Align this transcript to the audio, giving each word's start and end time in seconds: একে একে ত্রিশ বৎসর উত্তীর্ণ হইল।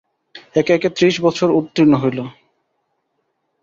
একে 0.55 0.71
একে 0.73 0.89
ত্রিশ 0.97 1.15
বৎসর 1.23 1.49
উত্তীর্ণ 1.59 1.93
হইল। 2.01 2.19